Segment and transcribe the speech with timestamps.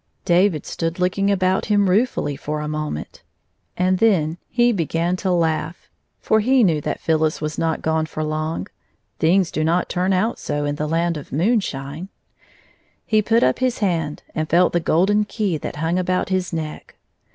[0.25, 3.21] David stood looking about him rueftdly for a moment,
[3.77, 5.75] and then he began to laugL
[6.21, 8.65] 169 For he knew that PhyDis wm not gone for long.
[9.19, 12.09] Things do not turn out so in the land of moonshine.
[13.05, 16.95] He put up his hand and felt the golden key that hung about his neck.